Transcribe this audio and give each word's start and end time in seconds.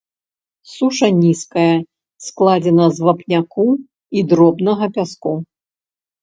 Суша 0.75 1.07
нізкая, 1.23 1.75
складзена 2.27 2.87
з 2.95 3.05
вапняку 3.09 3.67
і 4.19 4.25
дробнага 4.33 4.85
пяску. 4.99 5.33